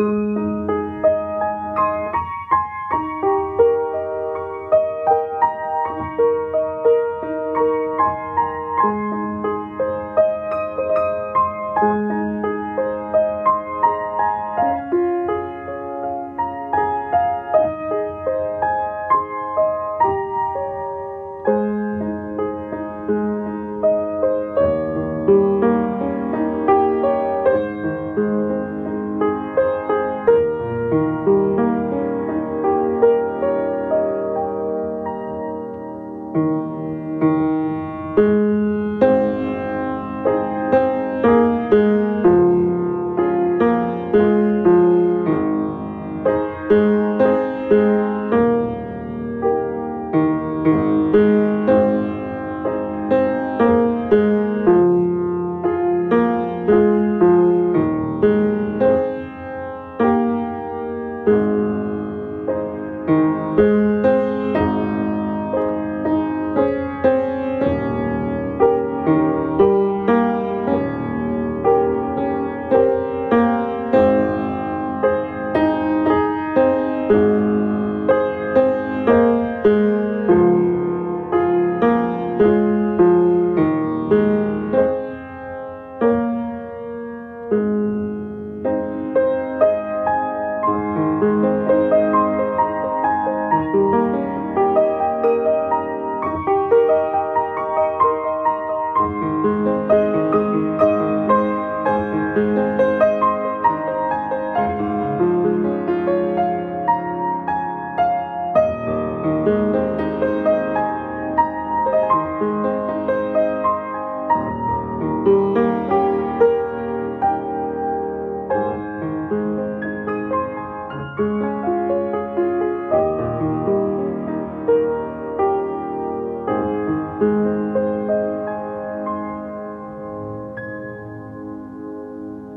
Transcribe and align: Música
Música 0.00 0.59